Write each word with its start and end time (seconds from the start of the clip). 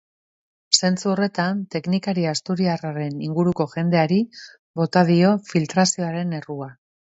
Zentzu 0.77 1.11
horretan, 1.11 1.59
teknikari 1.75 2.23
asturiarraren 2.31 3.21
inguruko 3.27 3.69
jendeari 3.75 4.19
bota 4.83 5.07
dio 5.13 5.37
filtrazioaren 5.53 6.37
errua. 6.43 6.75